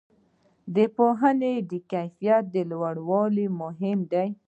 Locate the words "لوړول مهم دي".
2.71-4.27